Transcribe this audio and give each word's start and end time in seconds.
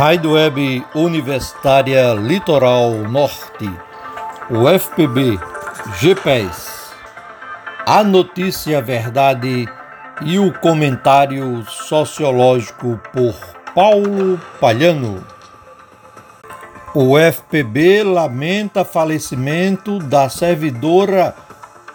Rádio 0.00 0.32
Web 0.32 0.82
Universitária 0.94 2.14
Litoral 2.14 2.90
Norte, 3.06 3.70
UFPB, 4.50 5.38
GPES. 6.00 6.90
A 7.84 8.02
notícia, 8.02 8.80
verdade 8.80 9.68
e 10.22 10.38
o 10.38 10.58
comentário 10.58 11.62
sociológico 11.66 12.98
por 13.12 13.34
Paulo 13.74 14.40
Palhano. 14.58 15.22
O 16.94 17.18
FPB 17.18 18.02
lamenta 18.02 18.86
falecimento 18.86 19.98
da 19.98 20.30
servidora 20.30 21.36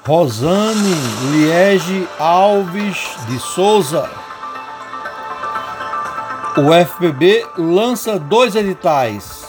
Rosane 0.06 0.94
Liege 1.32 2.08
Alves 2.20 3.00
de 3.28 3.40
Souza 3.40 4.25
o 6.58 6.74
FPB 6.74 7.46
lança 7.58 8.18
dois 8.18 8.56
editais. 8.56 9.46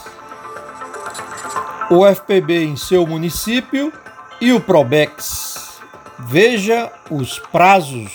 O 1.88 2.04
FPB 2.04 2.64
em 2.64 2.76
seu 2.76 3.06
município 3.06 3.92
e 4.40 4.52
o 4.52 4.60
Probex. 4.60 5.78
Veja 6.18 6.90
os 7.08 7.38
prazos. 7.38 8.12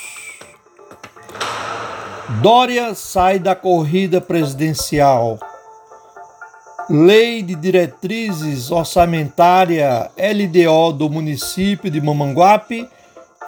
Dória 2.41 2.93
sai 2.93 3.39
da 3.39 3.55
corrida 3.55 4.19
presidencial. 4.19 5.39
Lei 6.89 7.41
de 7.41 7.55
Diretrizes 7.55 8.71
Orçamentária 8.71 10.11
LDO 10.17 10.91
do 10.91 11.09
município 11.09 11.89
de 11.89 12.01
Mamanguape 12.01 12.89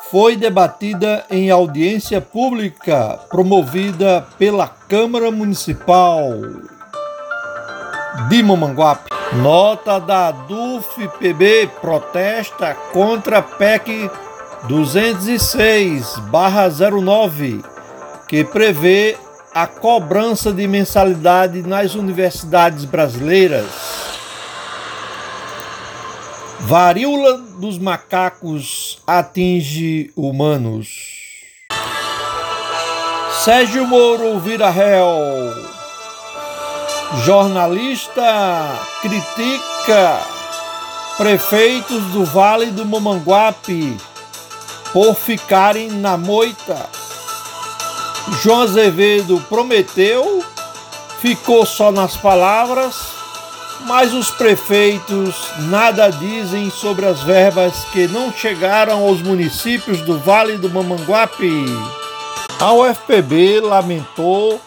foi 0.09 0.35
debatida 0.35 1.23
em 1.29 1.49
audiência 1.49 2.19
pública 2.21 3.19
promovida 3.29 4.25
pela 4.37 4.67
Câmara 4.67 5.31
Municipal 5.31 6.33
de 8.29 8.43
Mamanguape. 8.43 9.09
Nota 9.41 9.99
da 9.99 10.29
DUF-PB 10.31 11.69
protesta 11.81 12.75
contra 12.91 13.39
a 13.39 13.41
PEC 13.41 14.11
206-09, 14.67 17.65
que 18.27 18.43
prevê 18.43 19.17
a 19.53 19.65
cobrança 19.65 20.53
de 20.53 20.67
mensalidade 20.67 21.63
nas 21.63 21.95
universidades 21.95 22.85
brasileiras. 22.85 24.12
Varíola 26.65 27.39
dos 27.59 27.77
macacos 27.77 29.01
atinge 29.05 30.11
humanos. 30.15 30.87
Sérgio 33.43 33.85
Moro 33.85 34.39
vira 34.39 34.69
réu. 34.69 35.05
Jornalista 37.25 38.79
critica 39.01 40.21
prefeitos 41.17 42.01
do 42.13 42.23
Vale 42.23 42.67
do 42.67 42.85
Mamanguape 42.85 43.97
por 44.93 45.15
ficarem 45.15 45.91
na 45.91 46.15
moita. 46.15 46.89
João 48.41 48.61
Azevedo 48.61 49.43
prometeu, 49.49 50.41
ficou 51.19 51.65
só 51.65 51.91
nas 51.91 52.15
palavras 52.15 53.12
mas 53.81 54.13
os 54.13 54.29
prefeitos 54.31 55.35
nada 55.69 56.09
dizem 56.09 56.69
sobre 56.69 57.05
as 57.05 57.21
verbas 57.21 57.85
que 57.91 58.07
não 58.07 58.31
chegaram 58.31 59.03
aos 59.03 59.21
municípios 59.21 60.01
do 60.01 60.17
Vale 60.17 60.57
do 60.57 60.69
Mamanguape. 60.69 61.65
A 62.59 62.71
UFPB 62.73 63.59
lamentou 63.61 64.61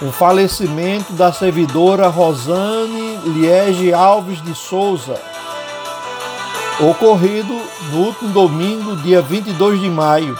o 0.00 0.10
falecimento 0.10 1.12
da 1.12 1.32
servidora 1.32 2.08
Rosane 2.08 3.18
Liege 3.24 3.92
Alves 3.92 4.42
de 4.42 4.54
Souza, 4.54 5.20
ocorrido 6.80 7.60
no 7.90 7.98
último 8.06 8.30
domingo, 8.30 8.96
dia 8.96 9.20
22 9.20 9.80
de 9.80 9.90
maio. 9.90 10.38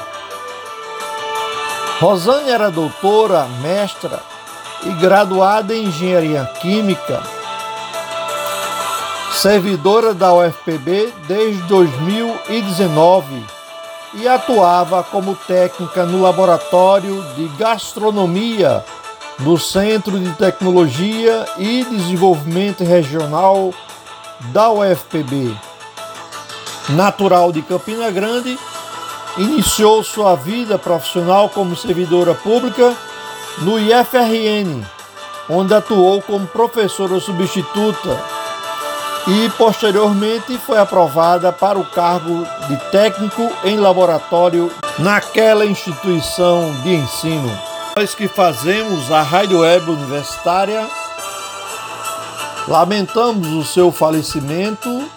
Rosane 2.01 2.51
era 2.51 2.71
doutora, 2.71 3.47
mestra 3.63 4.21
e 4.85 4.91
graduada 4.95 5.75
em 5.75 5.85
engenharia 5.85 6.45
química 6.61 7.23
servidora 9.35 10.15
da 10.15 10.33
UFPB 10.33 11.13
desde 11.27 11.63
2019 11.65 13.45
e 14.15 14.29
atuava 14.29 15.03
como 15.03 15.35
técnica 15.35 16.07
no 16.07 16.23
laboratório 16.23 17.21
de 17.35 17.49
gastronomia 17.59 18.85
no 19.41 19.59
Centro 19.59 20.19
de 20.21 20.31
Tecnologia 20.35 21.45
e 21.59 21.85
Desenvolvimento 21.85 22.85
Regional 22.85 23.75
da 24.53 24.71
UFPB. 24.71 25.55
Natural 26.91 27.51
de 27.51 27.61
Campina 27.63 28.11
Grande, 28.11 28.57
iniciou 29.37 30.05
sua 30.05 30.37
vida 30.37 30.79
profissional 30.79 31.49
como 31.49 31.77
servidora 31.77 32.35
pública 32.35 32.95
no 33.59 33.81
IFRN, 33.81 34.85
onde 35.51 35.75
atuou 35.75 36.23
como 36.23 36.47
professora 36.47 37.19
substituta 37.19 38.34
e 39.27 39.49
posteriormente 39.57 40.59
foi 40.59 40.79
aprovada 40.79 41.51
para 41.51 41.79
o 41.79 41.85
cargo 41.85 42.47
de 42.69 42.77
técnico 42.91 43.51
em 43.65 43.79
laboratório 43.79 44.71
naquela 44.99 45.65
instituição 45.65 46.73
de 46.83 46.95
ensino. 46.95 47.51
Nós 47.97 48.15
que 48.15 48.29
fazemos 48.29 49.11
a 49.11 49.23
Rádio 49.23 49.61
Web 49.61 49.91
Universitária 49.91 50.87
lamentamos 52.69 53.49
o 53.49 53.65
seu 53.65 53.91
falecimento 53.91 55.09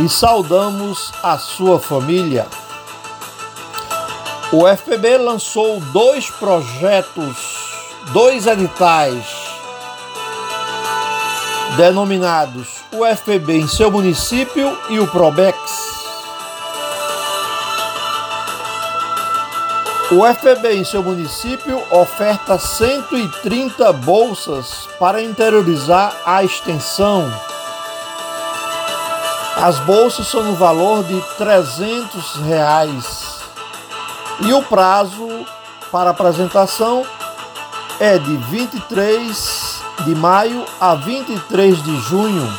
e 0.00 0.08
saudamos 0.08 1.12
a 1.22 1.36
sua 1.38 1.80
família. 1.80 2.46
O 4.52 4.66
FPB 4.66 5.18
lançou 5.18 5.80
dois 5.92 6.30
projetos, 6.30 7.36
dois 8.12 8.46
editais 8.46 9.37
denominados 11.78 12.80
o 12.92 13.06
FPB 13.06 13.60
em 13.60 13.68
seu 13.68 13.88
município 13.88 14.76
e 14.90 14.98
o 14.98 15.06
Probex. 15.06 15.56
O 20.10 20.26
FPB 20.26 20.78
em 20.78 20.84
seu 20.84 21.04
município 21.04 21.80
oferta 21.92 22.58
130 22.58 23.92
bolsas 23.92 24.88
para 24.98 25.22
interiorizar 25.22 26.16
a 26.26 26.42
extensão. 26.42 27.32
As 29.56 29.78
bolsas 29.78 30.26
são 30.26 30.42
no 30.42 30.56
valor 30.56 31.04
de 31.04 31.20
300 31.36 32.36
reais 32.38 33.38
e 34.40 34.52
o 34.52 34.64
prazo 34.64 35.46
para 35.92 36.10
apresentação 36.10 37.06
é 38.00 38.18
de 38.18 38.36
23 38.36 39.67
de 40.04 40.14
maio 40.14 40.64
a 40.80 40.94
23 40.94 41.82
de 41.82 41.96
junho. 42.02 42.52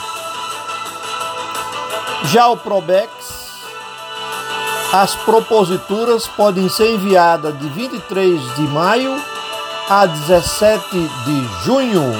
Já 2.25 2.47
o 2.47 2.57
Probex, 2.57 3.09
as 4.91 5.15
proposituras 5.15 6.27
podem 6.27 6.67
ser 6.67 6.95
enviadas 6.95 7.57
de 7.59 7.69
23 7.69 8.55
de 8.55 8.61
maio 8.63 9.15
a 9.89 10.05
17 10.05 10.87
de 10.91 11.65
junho. 11.65 12.13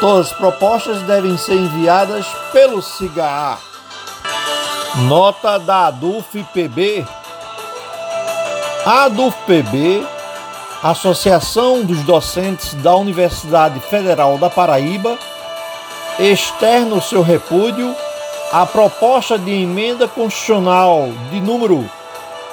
Todas 0.00 0.26
as 0.26 0.32
propostas 0.32 1.02
devem 1.02 1.38
ser 1.38 1.54
enviadas 1.54 2.26
pelo 2.52 2.82
CIGA. 2.82 3.58
Nota 5.08 5.58
da 5.58 5.86
ADUF-PB. 5.86 7.06
A 8.84 9.04
Associação 10.90 11.84
dos 11.84 12.02
Docentes 12.02 12.74
da 12.74 12.94
Universidade 12.94 13.80
Federal 13.80 14.38
da 14.38 14.48
Paraíba 14.48 15.18
externa 16.16 16.94
o 16.94 17.02
seu 17.02 17.22
repúdio 17.22 17.92
à 18.52 18.64
proposta 18.64 19.36
de 19.36 19.50
emenda 19.50 20.06
constitucional 20.06 21.08
de 21.32 21.40
número 21.40 21.84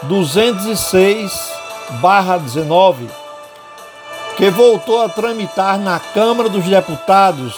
206/19, 0.08 3.08
que 4.36 4.50
voltou 4.50 5.04
a 5.04 5.10
tramitar 5.10 5.78
na 5.78 6.00
Câmara 6.00 6.50
dos 6.50 6.66
Deputados 6.66 7.54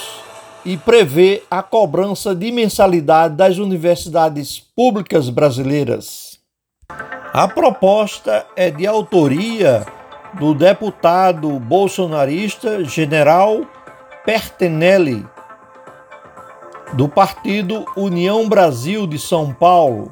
e 0.65 0.75
prevê 0.75 1.41
a 1.49 1.63
cobrança 1.63 2.35
de 2.35 2.51
mensalidade 2.51 3.35
das 3.35 3.59
universidades 3.59 4.61
públicas 4.75 5.29
brasileiras. 5.29 6.37
A 7.31 7.47
proposta 7.47 8.45
é 8.57 8.69
de 8.69 8.85
autoria 8.85 9.94
do 10.39 10.53
deputado 10.53 11.59
bolsonarista 11.59 12.83
General 12.83 13.61
Pertenelli, 14.25 15.25
do 16.93 17.07
Partido 17.07 17.85
União 17.95 18.47
Brasil 18.47 19.07
de 19.07 19.17
São 19.17 19.53
Paulo. 19.53 20.09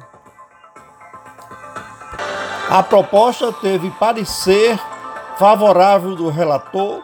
A 2.70 2.82
proposta 2.82 3.52
teve 3.52 3.90
parecer 3.92 4.78
favorável 5.38 6.16
do 6.16 6.30
relator 6.30 7.02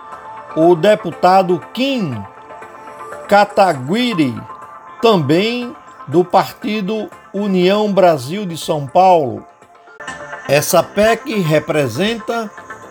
o 0.56 0.74
deputado 0.74 1.60
Kim 1.72 2.16
Kataguiri, 3.28 4.34
também 5.00 5.74
do 6.08 6.24
Partido 6.24 7.08
União 7.32 7.92
Brasil 7.92 8.44
de 8.44 8.56
São 8.56 8.86
Paulo. 8.86 9.46
Essa 10.48 10.82
PEC 10.82 11.40
representa 11.40 12.50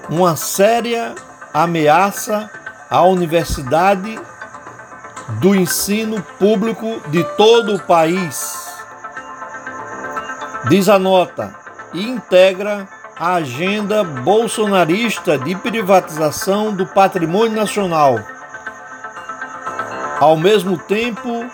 uma 0.10 0.36
séria 0.36 1.14
ameaça 1.54 2.50
à 2.90 3.04
universidade 3.04 4.20
do 5.40 5.54
ensino 5.54 6.22
público 6.40 7.00
de 7.10 7.24
todo 7.36 7.76
o 7.76 7.80
país. 7.80 8.58
Diz 10.68 10.90
a 10.90 10.98
nota 10.98 11.56
e 11.94 12.02
integra 12.02 12.88
a 13.18 13.36
agenda 13.36 14.04
bolsonarista 14.04 15.38
de 15.38 15.56
privatização 15.56 16.74
do 16.74 16.88
patrimônio 16.88 17.56
nacional. 17.56 18.20
Ao 20.20 20.36
mesmo 20.36 20.78
tempo, 20.78 21.46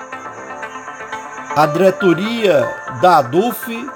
a 1.55 1.65
diretoria 1.65 2.67
da 3.01 3.17
ADUF 3.17 3.89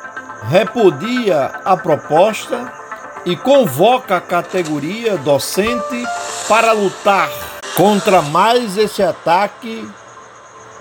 repudia 0.49 1.51
a 1.63 1.75
proposta 1.77 2.78
e 3.25 3.35
convoca 3.35 4.17
a 4.17 4.21
categoria 4.21 5.17
docente 5.17 6.03
para 6.47 6.71
lutar 6.71 7.29
contra 7.75 8.21
mais 8.21 8.77
esse 8.77 9.03
ataque 9.03 9.87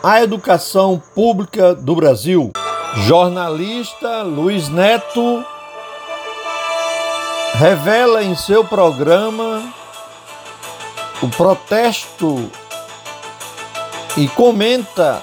à 0.03 0.23
educação 0.23 1.01
pública 1.15 1.75
do 1.75 1.95
Brasil. 1.95 2.53
Jornalista 2.97 4.23
Luiz 4.23 4.69
Neto 4.69 5.45
revela 7.55 8.23
em 8.23 8.35
seu 8.35 8.65
programa 8.65 9.63
o 11.21 11.29
protesto 11.29 12.51
e 14.17 14.29
comenta 14.29 15.23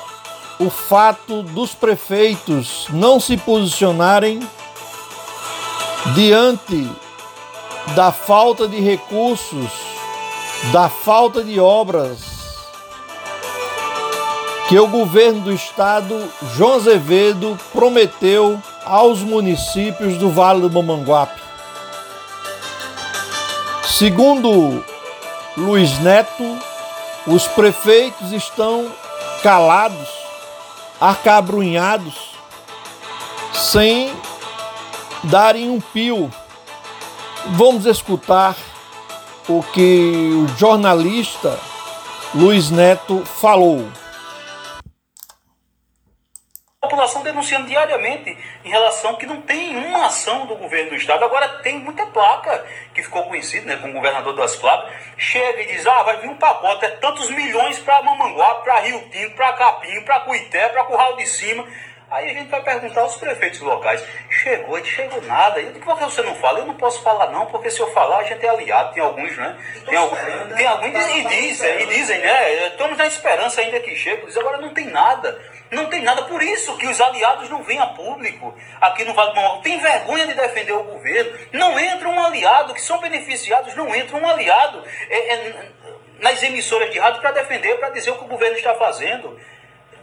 o 0.59 0.69
fato 0.69 1.43
dos 1.43 1.73
prefeitos 1.73 2.87
não 2.91 3.19
se 3.19 3.35
posicionarem 3.37 4.39
diante 6.13 6.89
da 7.93 8.11
falta 8.11 8.67
de 8.67 8.79
recursos, 8.79 9.71
da 10.71 10.89
falta 10.89 11.43
de 11.43 11.59
obras 11.59 12.35
que 14.67 14.79
o 14.79 14.87
governo 14.87 15.41
do 15.41 15.53
estado, 15.53 16.27
João 16.55 16.75
Azevedo, 16.75 17.57
prometeu 17.71 18.59
aos 18.83 19.19
municípios 19.19 20.17
do 20.17 20.29
Vale 20.29 20.61
do 20.61 20.71
Mamanguape. 20.71 21.39
Segundo 23.83 24.83
Luiz 25.55 25.99
Neto, 25.99 26.43
os 27.27 27.47
prefeitos 27.47 28.31
estão 28.31 28.91
calados, 29.43 30.09
acabrunhados, 30.99 32.31
sem 33.53 34.11
darem 35.23 35.69
um 35.69 35.79
pio. 35.79 36.31
Vamos 37.51 37.85
escutar 37.85 38.55
o 39.47 39.61
que 39.61 40.31
o 40.33 40.47
jornalista 40.57 41.59
Luiz 42.33 42.71
Neto 42.71 43.23
falou 43.25 43.87
população 46.85 47.23
denunciando 47.23 47.67
diariamente 47.67 48.37
em 48.63 48.69
relação 48.69 49.15
que 49.15 49.25
não 49.25 49.41
tem 49.41 49.75
uma 49.75 50.05
ação 50.05 50.45
do 50.45 50.55
governo 50.55 50.91
do 50.91 50.95
estado. 50.95 51.25
Agora 51.25 51.59
tem 51.59 51.79
muita 51.79 52.05
placa 52.07 52.65
que 52.93 53.03
ficou 53.03 53.23
conhecida, 53.23 53.75
né, 53.75 53.81
o 53.83 53.93
governador 53.93 54.35
das 54.35 54.55
Flávio, 54.55 54.91
chega 55.17 55.61
e 55.61 55.67
diz: 55.67 55.85
"Ah, 55.85 56.03
vai 56.03 56.21
vir 56.21 56.29
um 56.29 56.37
pacote, 56.37 56.85
é 56.85 56.89
tantos 56.89 57.29
milhões 57.29 57.79
para 57.79 58.01
Mamanguape, 58.01 58.63
para 58.63 58.79
Rio 58.79 58.99
Tinto, 59.09 59.35
para 59.35 59.53
Capim, 59.53 60.01
para 60.01 60.21
Cuité, 60.21 60.69
para 60.69 60.83
Curral 60.85 61.15
de 61.17 61.25
Cima". 61.25 61.65
Aí 62.09 62.29
a 62.29 62.33
gente 62.33 62.49
vai 62.49 62.61
perguntar 62.61 63.01
aos 63.01 63.17
prefeitos 63.17 63.59
locais: 63.61 64.03
chegou, 64.29 64.77
e 64.77 64.85
chegou 64.85 65.21
nada. 65.23 65.59
E 65.59 65.65
por 65.79 65.97
que 65.97 66.03
você 66.03 66.21
não 66.21 66.35
fala? 66.35 66.59
Eu 66.59 66.65
não 66.65 66.75
posso 66.75 67.01
falar, 67.01 67.31
não, 67.31 67.47
porque 67.47 67.69
se 67.69 67.79
eu 67.79 67.91
falar, 67.93 68.19
a 68.19 68.23
gente 68.23 68.45
é 68.45 68.49
aliado. 68.49 68.93
Tem 68.93 69.03
alguns, 69.03 69.35
né? 69.37 69.57
Tem, 69.85 69.97
alguns, 69.97 70.19
tem 70.55 70.67
alguns 70.67 71.15
e 71.15 71.23
dizem, 71.25 71.81
e 71.81 71.85
dizem, 71.87 72.19
né? 72.19 72.67
Estamos 72.67 72.97
na 72.97 73.07
esperança 73.07 73.61
ainda 73.61 73.79
que 73.79 73.95
chegue. 73.95 74.25
Agora 74.37 74.57
não 74.57 74.73
tem 74.73 74.85
nada. 74.85 75.39
Não 75.71 75.87
tem 75.87 76.03
nada. 76.03 76.23
Por 76.23 76.41
isso 76.43 76.77
que 76.77 76.87
os 76.87 77.01
aliados 77.01 77.49
não 77.49 77.63
vêm 77.63 77.79
a 77.79 77.87
público 77.87 78.55
aqui 78.79 79.03
no 79.03 79.13
Vale 79.13 79.31
do 79.31 79.35
Manaus. 79.35 79.61
Tem 79.61 79.79
vergonha 79.79 80.27
de 80.27 80.33
defender 80.33 80.73
o 80.73 80.83
governo. 80.83 81.37
Não 81.51 81.79
entra 81.79 82.07
um 82.07 82.23
aliado, 82.23 82.73
que 82.73 82.81
são 82.81 82.99
beneficiados, 82.99 83.75
não 83.75 83.93
entra 83.95 84.15
um 84.15 84.27
aliado 84.27 84.83
é, 85.09 85.33
é, 85.33 85.71
nas 86.19 86.41
emissoras 86.43 86.91
de 86.91 86.99
rádio 86.99 87.19
para 87.19 87.31
defender, 87.31 87.77
para 87.79 87.89
dizer 87.89 88.11
o 88.11 88.17
que 88.17 88.25
o 88.25 88.27
governo 88.27 88.55
está 88.55 88.75
fazendo. 88.75 89.39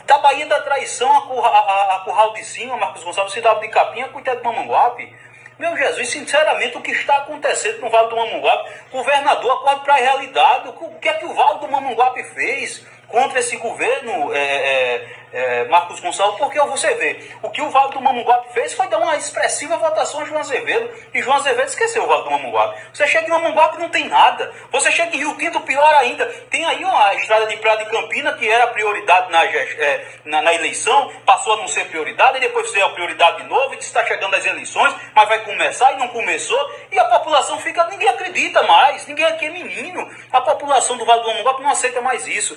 Da 0.06 0.19
Bahia 0.19 0.46
da 0.46 0.60
Traição 0.60 1.16
a, 1.16 1.22
Curra, 1.22 1.49
a, 1.49 1.96
a 1.96 1.99
Curral 2.00 2.32
de 2.32 2.44
Cima, 2.44 2.76
Marcos 2.76 3.04
Gonçalves, 3.04 3.32
Cidade 3.32 3.60
de 3.60 3.69
Capinha, 3.69 4.08
Cuité 4.08 4.34
de 4.34 4.43
Mamanguape. 4.43 5.14
Meu 5.58 5.76
Jesus, 5.76 6.08
sinceramente, 6.08 6.76
o 6.76 6.81
que 6.81 6.90
está 6.90 7.19
acontecendo 7.19 7.81
no 7.81 7.90
Vale 7.90 8.08
do 8.08 8.16
Mamanguape? 8.16 8.70
Governador, 8.90 9.52
acorde 9.52 9.84
para 9.84 9.94
a 9.94 9.99
realidade. 9.99 10.69
O 10.69 10.99
que 10.99 11.08
é 11.08 11.12
que 11.14 11.26
o 11.26 11.34
Vale 11.34 11.60
do 11.60 11.69
Mamanguape 11.69 12.25
fez 12.25 12.84
contra 13.12 13.38
esse 13.38 13.56
governo? 13.58 14.34
É, 14.34 14.38
é, 14.40 15.22
é, 15.32 15.64
Marcos 15.64 15.98
Gonçalves, 16.00 16.38
porque 16.38 16.60
você 16.60 16.94
vê, 16.94 17.30
o 17.42 17.48
que 17.48 17.62
o 17.62 17.70
Vale 17.70 17.92
do 17.92 18.00
Mamunguape 18.00 18.52
fez 18.52 18.74
foi 18.74 18.86
dar 18.88 18.98
uma 18.98 19.16
expressiva 19.16 19.76
votação 19.78 20.20
a 20.20 20.24
João 20.24 20.40
Azevedo, 20.40 20.90
e 21.14 21.22
João 21.22 21.36
Azevedo 21.36 21.68
esqueceu 21.68 22.04
o 22.04 22.06
Vale 22.06 22.24
do 22.24 22.30
Mamunguape. 22.30 22.80
Você 22.92 23.06
chega 23.06 23.26
em 23.26 23.30
Mamunguape 23.30 23.78
não 23.78 23.88
tem 23.88 24.08
nada. 24.08 24.52
Você 24.70 24.92
chega 24.92 25.16
em 25.16 25.18
Rio 25.18 25.36
Tinto, 25.38 25.60
pior 25.60 25.94
ainda. 25.94 26.26
Tem 26.50 26.64
aí 26.64 26.84
uma 26.84 27.14
estrada 27.14 27.46
de 27.46 27.56
Praia 27.56 27.78
de 27.78 27.90
Campina, 27.90 28.34
que 28.34 28.48
era 28.48 28.66
prioridade 28.68 29.30
na, 29.30 29.44
é, 29.44 30.06
na, 30.24 30.42
na, 30.42 30.54
eleição, 30.54 31.10
passou 31.24 31.54
a 31.54 31.56
não 31.56 31.68
ser 31.68 31.86
prioridade, 31.86 32.36
e 32.36 32.40
depois 32.40 32.70
foi 32.70 32.82
a 32.82 32.88
prioridade 32.90 33.42
de 33.42 33.48
novo, 33.48 33.74
e 33.74 33.78
está 33.78 34.04
chegando 34.04 34.34
as 34.36 34.44
eleições, 34.44 34.94
mas 35.14 35.28
vai 35.28 35.44
começar 35.44 35.92
e 35.92 35.96
não 35.96 36.08
começou, 36.08 36.58
e 36.90 36.98
a 36.98 37.04
população 37.04 37.58
fica, 37.58 37.84
ninguém 37.86 38.08
acredita 38.08 38.62
mais, 38.64 39.06
ninguém 39.06 39.24
aqui 39.24 39.46
é 39.46 39.50
menino. 39.50 40.08
A 40.30 40.40
população 40.40 40.96
do 40.96 41.04
Vale 41.04 41.22
do 41.22 41.28
Mamunguape 41.28 41.62
não 41.62 41.70
aceita 41.70 42.00
mais 42.00 42.26
isso. 42.26 42.56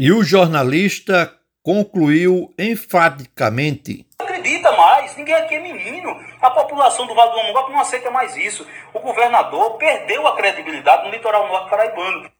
E 0.00 0.12
o 0.12 0.22
jornalista 0.22 1.36
concluiu 1.60 2.54
enfaticamente. 2.56 4.06
Não 4.16 4.28
acredita 4.28 4.70
mais, 4.70 5.16
ninguém 5.16 5.34
aqui 5.34 5.56
é 5.56 5.60
menino. 5.60 6.10
A 6.40 6.52
população 6.52 7.04
do 7.04 7.16
Vale 7.16 7.32
do 7.32 7.40
Amongope 7.40 7.72
não 7.72 7.80
aceita 7.80 8.08
mais 8.08 8.36
isso. 8.36 8.64
O 8.94 9.00
governador 9.00 9.76
perdeu 9.76 10.24
a 10.28 10.36
credibilidade 10.36 11.02
no 11.02 11.10
litoral 11.10 11.48
norte 11.48 11.68
paraibano. 11.68 12.30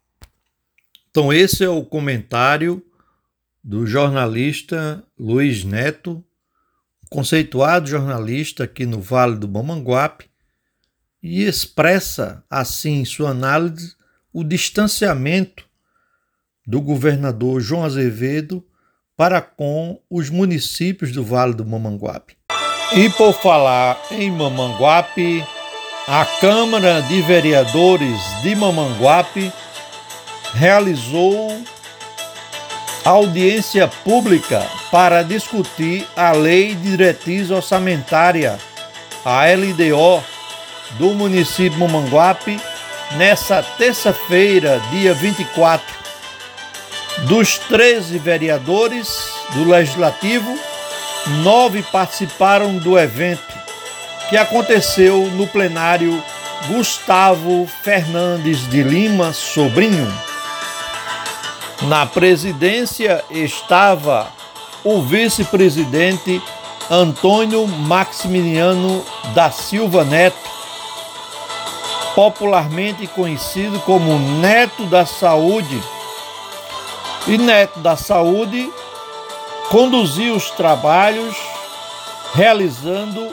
Então, 1.11 1.33
esse 1.33 1.65
é 1.65 1.69
o 1.69 1.85
comentário 1.85 2.81
do 3.65 3.85
jornalista 3.85 5.03
Luiz 5.19 5.65
Neto, 5.65 6.25
conceituado 7.11 7.89
jornalista 7.89 8.63
aqui 8.63 8.87
no 8.87 9.01
Vale 9.01 9.35
do 9.35 9.49
Mamanguape, 9.49 10.31
e 11.21 11.43
expressa 11.43 12.45
assim 12.49 13.01
em 13.01 13.05
sua 13.05 13.31
análise 13.31 13.97
o 14.33 14.45
distanciamento 14.45 15.68
do 16.69 16.83
governador 16.83 17.63
João 17.63 17.83
Azevedo 17.83 18.63
para 19.17 19.41
com 19.41 19.99
os 20.11 20.29
municípios 20.29 21.11
do 21.13 21.25
Vale 21.25 21.55
do 21.55 21.65
Mamanguape. 21.65 22.37
E 22.95 23.09
por 23.09 23.33
falar 23.33 23.99
em 24.11 24.31
Mamanguape, 24.31 25.43
a 26.07 26.27
Câmara 26.39 27.01
de 27.01 27.23
Vereadores 27.23 28.21
de 28.43 28.55
Mamanguape 28.55 29.51
realizou 30.53 31.59
audiência 33.03 33.89
pública 34.05 34.63
para 34.91 35.23
discutir 35.23 36.07
a 36.15 36.33
Lei 36.33 36.75
de 36.75 36.91
Diretriz 36.91 37.51
Orçamentária, 37.51 38.59
a 39.25 39.47
LDO, 39.47 40.23
do 40.99 41.15
município 41.15 41.79
Mamanguape, 41.79 42.61
nessa 43.17 43.63
terça-feira, 43.63 44.79
dia 44.91 45.15
24 45.15 45.98
dos 47.27 47.59
13 47.59 48.19
vereadores 48.19 49.33
do 49.55 49.65
Legislativo, 49.65 50.59
nove 51.43 51.83
participaram 51.83 52.77
do 52.77 52.99
evento, 52.99 53.43
que 54.29 54.37
aconteceu 54.37 55.27
no 55.33 55.47
plenário 55.47 56.23
Gustavo 56.69 57.69
Fernandes 57.83 58.69
de 58.69 58.83
Lima 58.83 59.33
Sobrinho. 59.33 60.13
Na 61.83 62.07
presidência 62.07 63.25
estava 63.31 64.29
o 64.85 65.03
vice-presidente 65.03 66.43
Antônio 66.91 67.67
Maximiliano 67.67 69.05
da 69.35 69.51
Silva 69.51 70.05
Neto, 70.05 70.37
popularmente 72.15 73.07
conhecido 73.07 73.79
como 73.81 74.19
Neto 74.41 74.87
da 74.87 75.07
Saúde 75.07 75.81
e 77.29 77.37
Neto 77.37 77.81
da 77.81 77.95
Saúde 77.95 78.73
conduziu 79.71 80.35
os 80.35 80.51
trabalhos 80.51 81.37
realizando 82.33 83.29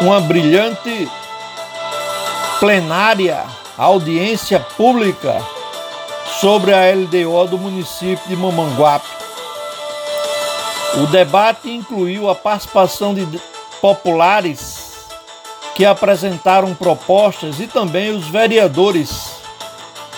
uma 0.00 0.20
brilhante 0.20 1.10
plenária 2.60 3.44
audiência 3.76 4.60
pública 4.76 5.42
sobre 6.40 6.72
a 6.72 6.92
LDO 6.94 7.48
do 7.48 7.58
município 7.58 8.28
de 8.28 8.36
Mamanguape. 8.36 9.08
O 11.02 11.06
debate 11.06 11.68
incluiu 11.68 12.30
a 12.30 12.34
participação 12.34 13.12
de 13.12 13.26
populares 13.80 15.08
que 15.74 15.84
apresentaram 15.84 16.74
propostas 16.74 17.58
e 17.58 17.66
também 17.66 18.14
os 18.14 18.28
vereadores 18.28 19.32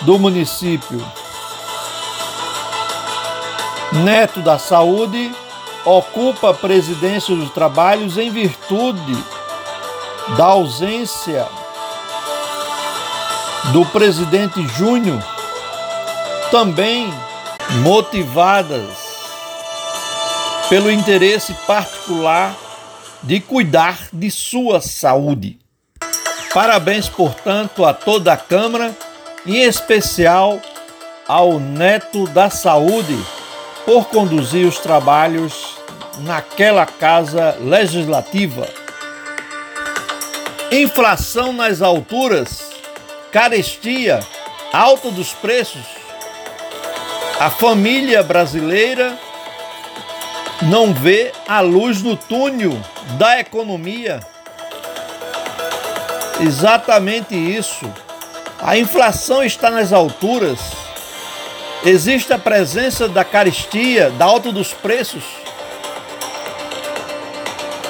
do 0.02 0.18
município. 0.18 1.23
Neto 4.02 4.40
da 4.40 4.58
Saúde 4.58 5.32
ocupa 5.84 6.50
a 6.50 6.54
presidência 6.54 7.34
dos 7.34 7.50
trabalhos 7.52 8.18
em 8.18 8.28
virtude 8.28 9.16
da 10.36 10.46
ausência 10.46 11.46
do 13.72 13.86
presidente 13.86 14.66
Júnior, 14.76 15.22
também 16.50 17.12
motivadas 17.82 18.88
pelo 20.68 20.90
interesse 20.90 21.54
particular 21.66 22.54
de 23.22 23.40
cuidar 23.40 24.08
de 24.12 24.30
sua 24.30 24.80
saúde. 24.80 25.58
Parabéns, 26.52 27.08
portanto, 27.08 27.84
a 27.84 27.94
toda 27.94 28.32
a 28.32 28.36
Câmara, 28.36 28.96
em 29.46 29.62
especial 29.62 30.60
ao 31.26 31.58
Neto 31.58 32.26
da 32.28 32.50
Saúde, 32.50 33.18
por 33.84 34.06
conduzir 34.06 34.66
os 34.66 34.78
trabalhos 34.78 35.76
naquela 36.18 36.86
casa 36.86 37.56
legislativa. 37.60 38.66
Inflação 40.70 41.52
nas 41.52 41.82
alturas, 41.82 42.70
carestia, 43.30 44.20
alta 44.72 45.10
dos 45.10 45.32
preços. 45.32 45.84
A 47.38 47.50
família 47.50 48.22
brasileira 48.22 49.18
não 50.62 50.94
vê 50.94 51.32
a 51.46 51.60
luz 51.60 52.02
no 52.02 52.16
túnel 52.16 52.72
da 53.18 53.38
economia. 53.38 54.20
Exatamente 56.40 57.34
isso. 57.34 57.92
A 58.60 58.76
inflação 58.76 59.44
está 59.44 59.70
nas 59.70 59.92
alturas. 59.92 60.83
Existe 61.86 62.32
a 62.32 62.38
presença 62.38 63.06
da 63.06 63.22
caristia, 63.22 64.08
da 64.12 64.24
alta 64.24 64.50
dos 64.50 64.72
preços. 64.72 65.22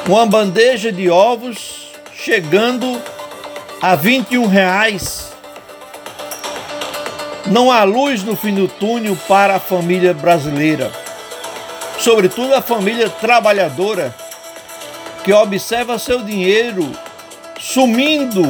Uma 0.09 0.27
bandeja 0.27 0.91
de 0.91 1.09
ovos 1.09 1.93
chegando 2.13 3.01
a 3.81 3.95
21 3.95 4.49
reais. 4.49 5.33
Não 7.47 7.71
há 7.71 7.85
luz 7.85 8.25
no 8.25 8.35
fim 8.35 8.53
do 8.53 8.67
túnel 8.67 9.17
para 9.29 9.57
a 9.57 9.61
família 9.61 10.13
brasileira, 10.13 10.91
sobretudo 11.97 12.53
a 12.53 12.63
família 12.63 13.09
trabalhadora 13.09 14.13
que 15.23 15.33
observa 15.33 16.01
seu 16.01 16.21
dinheiro 16.25 16.91
sumindo, 17.61 18.43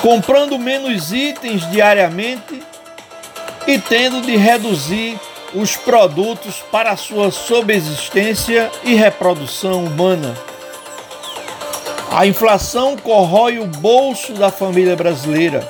comprando 0.00 0.58
menos 0.58 1.12
itens 1.12 1.70
diariamente 1.70 2.65
e 3.66 3.78
tendo 3.78 4.20
de 4.20 4.36
reduzir 4.36 5.18
os 5.54 5.76
produtos 5.76 6.62
para 6.70 6.96
sua 6.96 7.30
subsistência 7.30 8.70
e 8.84 8.94
reprodução 8.94 9.84
humana. 9.84 10.36
A 12.10 12.26
inflação 12.26 12.96
corrói 12.96 13.58
o 13.58 13.66
bolso 13.66 14.32
da 14.34 14.50
família 14.50 14.94
brasileira. 14.94 15.68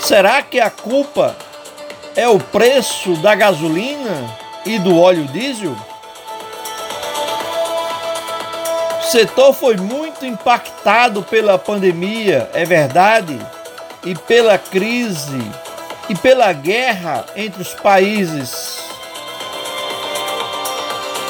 Será 0.00 0.42
que 0.42 0.58
a 0.58 0.70
culpa 0.70 1.36
é 2.16 2.28
o 2.28 2.38
preço 2.38 3.14
da 3.16 3.34
gasolina 3.34 4.36
e 4.66 4.78
do 4.78 4.98
óleo 4.98 5.26
diesel? 5.26 5.76
O 9.00 9.10
setor 9.10 9.54
foi 9.54 9.76
muito 9.76 10.26
impactado 10.26 11.22
pela 11.22 11.58
pandemia, 11.58 12.50
é 12.52 12.64
verdade, 12.64 13.38
e 14.04 14.14
pela 14.14 14.58
crise 14.58 15.40
e 16.08 16.14
pela 16.14 16.52
guerra 16.52 17.26
entre 17.36 17.60
os 17.60 17.74
países. 17.74 18.78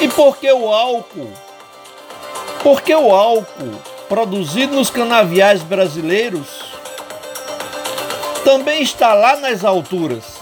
E 0.00 0.08
por 0.08 0.36
que 0.36 0.52
o 0.52 0.72
álcool? 0.72 1.32
Porque 2.62 2.94
o 2.94 3.12
álcool 3.14 3.80
produzido 4.08 4.76
nos 4.76 4.90
canaviais 4.90 5.62
brasileiros 5.62 6.68
também 8.44 8.82
está 8.82 9.12
lá 9.12 9.36
nas 9.36 9.64
alturas. 9.64 10.38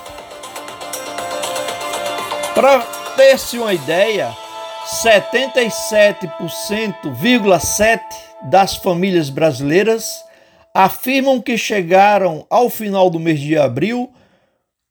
Para 2.54 2.80
ter-se 3.16 3.58
uma 3.58 3.72
ideia, 3.74 4.36
77,7% 5.02 6.94
das 8.44 8.76
famílias 8.76 9.28
brasileiras 9.30 10.24
afirmam 10.72 11.40
que 11.40 11.58
chegaram 11.58 12.46
ao 12.48 12.70
final 12.70 13.10
do 13.10 13.18
mês 13.18 13.40
de 13.40 13.58
abril 13.58 14.12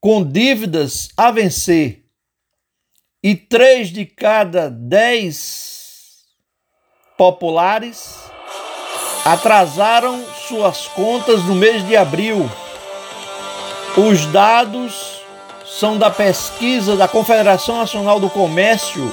com 0.05 0.23
dívidas 0.23 1.09
a 1.17 1.31
vencer. 1.31 2.03
E 3.23 3.35
três 3.35 3.87
de 3.87 4.05
cada 4.05 4.69
dez 4.69 6.25
populares 7.17 8.15
atrasaram 9.25 10.23
suas 10.47 10.87
contas 10.89 11.43
no 11.45 11.55
mês 11.55 11.83
de 11.87 11.97
abril. 11.97 12.47
Os 13.97 14.27
dados 14.27 15.23
são 15.65 15.97
da 15.97 16.11
pesquisa 16.11 16.95
da 16.95 17.07
Confederação 17.07 17.79
Nacional 17.79 18.19
do 18.19 18.29
Comércio 18.29 19.11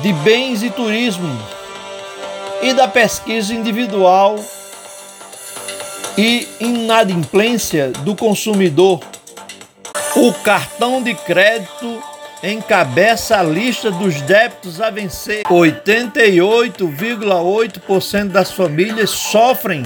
de 0.00 0.10
Bens 0.10 0.62
e 0.62 0.70
Turismo 0.70 1.38
e 2.62 2.72
da 2.72 2.88
pesquisa 2.88 3.52
individual 3.52 4.36
e 6.16 6.48
inadimplência 6.60 7.90
do 7.90 8.16
consumidor. 8.16 9.00
O 10.16 10.32
cartão 10.32 11.02
de 11.02 11.12
crédito 11.14 12.02
encabeça 12.42 13.38
a 13.38 13.42
lista 13.42 13.90
dos 13.90 14.22
débitos 14.22 14.80
a 14.80 14.88
vencer. 14.90 15.44
88,8% 15.44 18.28
das 18.28 18.50
famílias 18.52 19.10
sofrem 19.10 19.84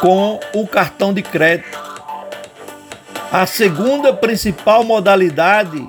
com 0.00 0.40
o 0.54 0.66
cartão 0.66 1.12
de 1.12 1.20
crédito. 1.22 1.84
A 3.32 3.44
segunda 3.44 4.12
principal 4.12 4.84
modalidade 4.84 5.84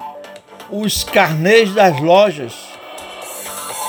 os 0.70 1.04
carnês 1.04 1.74
das 1.74 2.00
lojas, 2.00 2.54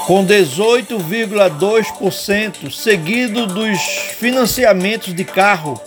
com 0.07 0.25
18,2%, 0.25 2.71
seguido 2.71 3.47
dos 3.47 3.79
financiamentos 4.19 5.15
de 5.15 5.25
carro, 5.25 5.79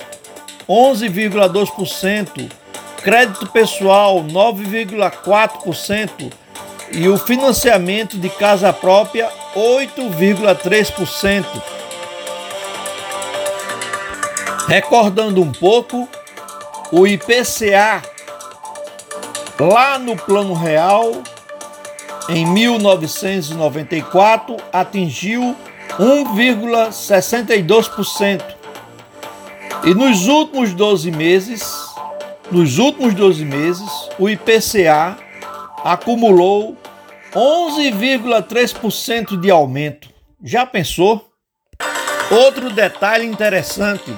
11,2%, 0.72 2.50
crédito 3.04 3.48
pessoal, 3.48 4.24
9,4% 4.24 6.32
e 6.92 7.10
o 7.10 7.18
financiamento 7.18 8.18
de 8.18 8.30
casa 8.30 8.72
própria, 8.72 9.30
8,3%. 9.56 11.46
Recordando 14.68 15.42
um 15.42 15.52
pouco, 15.52 16.08
o 16.92 17.06
IPCA 17.06 18.02
Lá 19.62 20.00
no 20.00 20.18
Plano 20.18 20.56
Real, 20.56 21.22
em 22.28 22.44
1994, 22.48 24.58
atingiu 24.74 25.56
1,62%. 26.00 28.61
E 29.84 29.96
nos 29.96 30.28
últimos 30.28 30.74
12 30.74 31.12
meses, 31.12 31.64
nos 32.52 32.78
últimos 32.78 33.16
12 33.16 33.44
meses, 33.44 33.90
o 34.20 34.30
IPCA 34.30 35.18
acumulou 35.84 36.78
11,3% 37.34 39.40
de 39.40 39.50
aumento. 39.50 40.08
Já 40.44 40.68
pensou? 40.68 41.28
Outro 42.30 42.70
detalhe 42.70 43.26
interessante: 43.26 44.16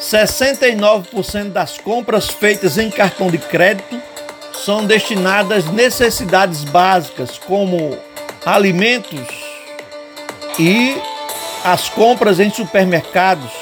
69% 0.00 1.50
das 1.50 1.78
compras 1.78 2.28
feitas 2.28 2.76
em 2.76 2.90
cartão 2.90 3.30
de 3.30 3.38
crédito 3.38 4.02
são 4.52 4.84
destinadas 4.84 5.66
necessidades 5.66 6.64
básicas 6.64 7.38
como 7.38 7.96
alimentos 8.44 9.28
e 10.58 11.00
as 11.64 11.88
compras 11.88 12.40
em 12.40 12.50
supermercados. 12.50 13.59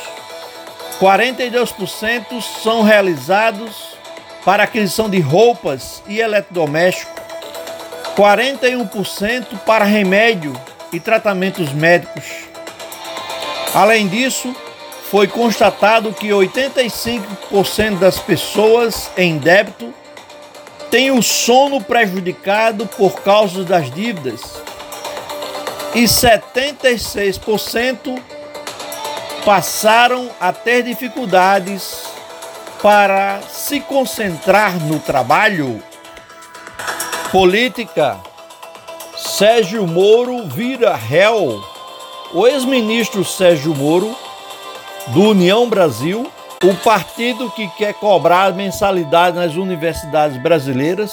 42% 1.00 2.42
são 2.62 2.82
realizados 2.82 3.96
para 4.44 4.64
aquisição 4.64 5.08
de 5.08 5.20
roupas 5.20 6.02
e 6.08 6.20
eletrodomésticos. 6.20 7.16
41% 8.16 9.58
para 9.64 9.84
remédio 9.84 10.52
e 10.92 10.98
tratamentos 10.98 11.72
médicos. 11.72 12.24
Além 13.72 14.08
disso, 14.08 14.52
foi 15.08 15.28
constatado 15.28 16.12
que 16.12 16.28
85% 16.28 17.98
das 17.98 18.18
pessoas 18.18 19.08
em 19.16 19.38
débito 19.38 19.94
têm 20.90 21.12
o 21.12 21.22
sono 21.22 21.80
prejudicado 21.80 22.86
por 22.86 23.22
causa 23.22 23.62
das 23.62 23.88
dívidas 23.90 24.40
e 25.94 26.04
76% 26.04 28.20
passaram 29.48 30.28
a 30.38 30.52
ter 30.52 30.82
dificuldades 30.82 32.04
para 32.82 33.40
se 33.48 33.80
concentrar 33.80 34.78
no 34.78 35.00
trabalho. 35.00 35.82
Política. 37.32 38.18
Sérgio 39.16 39.86
Moro 39.86 40.46
vira 40.48 40.94
réu. 40.94 41.62
O 42.34 42.46
ex-ministro 42.46 43.24
Sérgio 43.24 43.74
Moro, 43.74 44.14
do 45.14 45.30
União 45.30 45.66
Brasil, 45.66 46.30
o 46.62 46.74
partido 46.84 47.50
que 47.52 47.66
quer 47.68 47.94
cobrar 47.94 48.52
mensalidade 48.52 49.34
nas 49.34 49.54
universidades 49.54 50.36
brasileiras, 50.42 51.10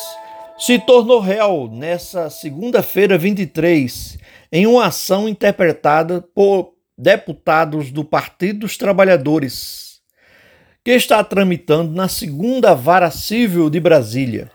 se 0.57 0.77
tornou 0.77 1.21
réu 1.21 1.69
nessa 1.71 2.29
segunda-feira 2.29 3.17
23 3.17 4.17
em 4.51 4.67
uma 4.67 4.87
ação 4.87 5.29
interpretada 5.29 6.21
por 6.35 6.74
deputados 6.97 7.91
do 7.91 8.03
Partido 8.03 8.59
dos 8.59 8.77
Trabalhadores, 8.77 9.99
que 10.83 10.91
está 10.91 11.23
tramitando 11.23 11.93
na 11.93 12.07
segunda 12.07 12.73
vara 12.73 13.11
civil 13.11 13.69
de 13.69 13.79
Brasília. 13.79 14.51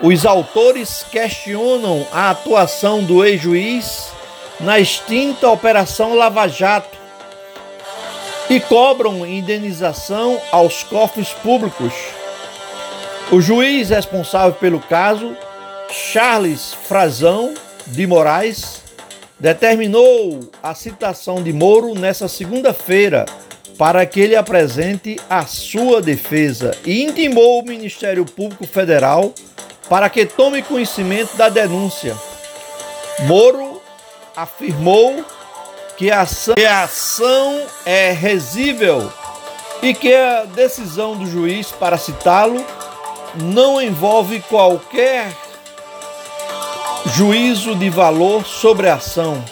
Os 0.00 0.26
autores 0.26 1.04
questionam 1.10 2.06
a 2.12 2.30
atuação 2.30 3.02
do 3.02 3.24
ex-juiz 3.24 4.12
na 4.60 4.78
extinta 4.78 5.48
Operação 5.48 6.14
Lava 6.14 6.46
Jato 6.46 6.96
e 8.48 8.60
cobram 8.60 9.26
indenização 9.26 10.40
aos 10.52 10.82
cofres 10.84 11.30
públicos. 11.30 11.92
O 13.32 13.40
juiz 13.40 13.90
responsável 13.90 14.52
pelo 14.52 14.78
caso, 14.78 15.36
Charles 15.90 16.74
Frazão 16.74 17.54
de 17.86 18.06
Moraes, 18.06 18.82
determinou 19.38 20.40
a 20.62 20.74
citação 20.74 21.42
de 21.42 21.52
Moro 21.52 21.94
nessa 21.94 22.28
segunda-feira 22.28 23.26
para 23.78 24.06
que 24.06 24.20
ele 24.20 24.34
apresente 24.34 25.20
a 25.28 25.44
sua 25.44 26.00
defesa 26.00 26.76
e 26.84 27.02
intimou 27.02 27.60
o 27.60 27.64
Ministério 27.64 28.24
Público 28.24 28.66
Federal 28.66 29.32
para 29.88 30.08
que 30.08 30.24
tome 30.24 30.62
conhecimento 30.62 31.36
da 31.36 31.48
denúncia. 31.48 32.16
Moro 33.20 33.82
afirmou 34.34 35.24
que 35.96 36.10
a 36.10 36.22
ação, 36.22 37.62
é 37.84 38.12
resível 38.12 39.10
e 39.82 39.94
que 39.94 40.14
a 40.14 40.44
decisão 40.44 41.16
do 41.16 41.26
juiz 41.26 41.72
para 41.72 41.96
citá-lo 41.96 42.64
não 43.34 43.80
envolve 43.80 44.40
qualquer 44.40 45.28
juízo 47.14 47.74
de 47.76 47.88
valor 47.88 48.44
sobre 48.44 48.88
a 48.88 48.94
ação. 48.94 49.42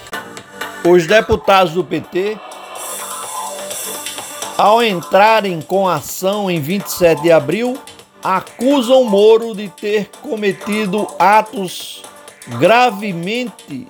Os 0.84 1.06
deputados 1.06 1.72
do 1.72 1.84
PT, 1.84 2.36
ao 4.58 4.82
entrarem 4.82 5.60
com 5.60 5.88
a 5.88 5.96
ação 5.96 6.50
em 6.50 6.60
27 6.60 7.22
de 7.22 7.32
abril, 7.32 7.78
acusam 8.22 9.04
Moro 9.04 9.54
de 9.54 9.68
ter 9.68 10.10
cometido 10.20 11.06
atos 11.18 12.02
gravemente 12.58 13.86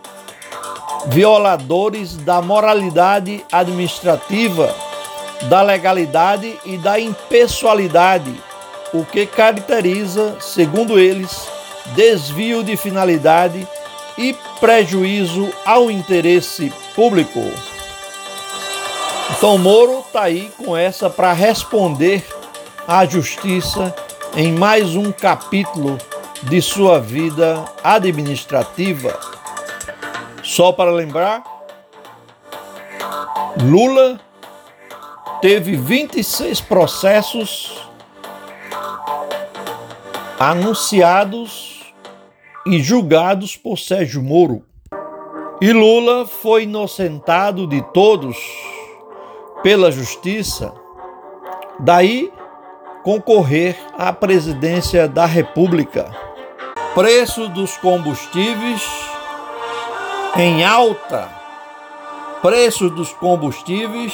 violadores 1.06 2.16
da 2.16 2.40
moralidade 2.40 3.44
administrativa, 3.50 4.74
da 5.48 5.62
legalidade 5.62 6.58
e 6.64 6.76
da 6.78 6.98
impessoalidade, 6.98 8.32
o 8.92 9.04
que 9.04 9.26
caracteriza, 9.26 10.36
segundo 10.40 10.98
eles, 10.98 11.53
desvio 11.94 12.62
de 12.62 12.76
finalidade 12.76 13.66
e 14.16 14.34
prejuízo 14.60 15.50
ao 15.64 15.90
interesse 15.90 16.72
público. 16.94 17.40
Então 19.36 19.58
Moro 19.58 20.00
está 20.00 20.22
aí 20.22 20.50
com 20.56 20.76
essa 20.76 21.10
para 21.10 21.32
responder 21.32 22.24
à 22.86 23.04
justiça 23.04 23.94
em 24.36 24.52
mais 24.52 24.94
um 24.94 25.10
capítulo 25.10 25.98
de 26.42 26.60
sua 26.60 27.00
vida 27.00 27.64
administrativa. 27.82 29.18
Só 30.42 30.72
para 30.72 30.90
lembrar, 30.90 31.42
Lula 33.62 34.20
teve 35.40 35.76
26 35.76 36.60
processos 36.60 37.88
anunciados 40.38 41.73
e 42.66 42.82
julgados 42.82 43.56
por 43.56 43.78
Sérgio 43.78 44.22
Moro. 44.22 44.64
E 45.60 45.72
Lula 45.72 46.26
foi 46.26 46.64
inocentado 46.64 47.66
de 47.66 47.82
todos 47.92 48.36
pela 49.62 49.90
justiça, 49.90 50.74
daí 51.78 52.32
concorrer 53.02 53.76
à 53.96 54.12
presidência 54.12 55.06
da 55.06 55.26
República. 55.26 56.10
Preço 56.94 57.48
dos 57.48 57.76
combustíveis 57.76 58.82
em 60.36 60.64
alta. 60.64 61.28
Preço 62.40 62.90
dos 62.90 63.12
combustíveis 63.12 64.12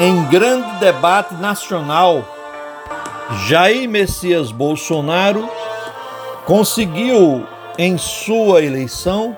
em 0.00 0.24
grande 0.26 0.78
debate 0.78 1.34
nacional. 1.34 2.24
Jair 3.46 3.88
Messias 3.88 4.50
Bolsonaro 4.50 5.48
conseguiu, 6.44 7.46
em 7.78 7.96
sua 7.98 8.62
eleição, 8.62 9.36